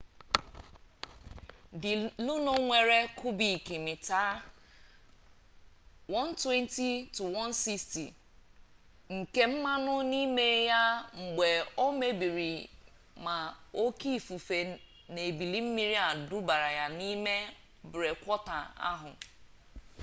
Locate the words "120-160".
6.09-8.05